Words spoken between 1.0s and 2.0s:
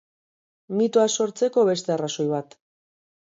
sortzeko beste